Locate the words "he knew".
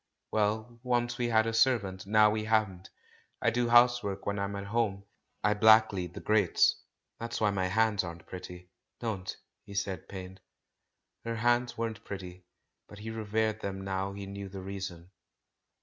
14.13-14.49